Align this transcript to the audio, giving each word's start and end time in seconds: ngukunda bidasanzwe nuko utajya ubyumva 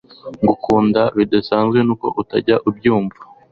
ngukunda 0.41 1.01
bidasanzwe 1.17 1.77
nuko 1.83 2.07
utajya 2.21 2.55
ubyumva 2.69 3.17